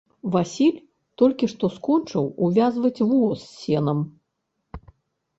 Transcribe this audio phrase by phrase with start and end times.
[0.33, 0.77] Васіль
[1.21, 3.99] толькі што скончыў увязваць воз з сенам.